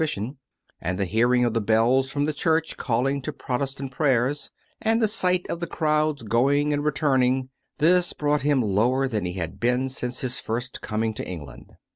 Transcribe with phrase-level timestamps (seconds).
[0.01, 0.35] 343 picion)—
[0.89, 4.49] and the hearing of the bells from the church calling to Protestant prayers,
[4.81, 9.33] and the sight of the crowds going and returning— this brought him lower than he
[9.33, 11.73] had been since his first coming to England.